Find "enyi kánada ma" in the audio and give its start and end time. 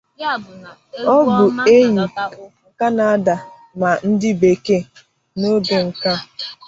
1.75-3.89